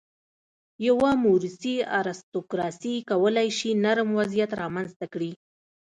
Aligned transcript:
یوه 0.87 1.09
موروثي 1.23 1.75
ارستوکراسي 1.99 2.93
کولای 3.09 3.49
شي 3.57 3.71
نرم 3.83 4.09
وضعیت 4.19 4.51
رامنځته 4.61 5.05
کړي. 5.13 5.31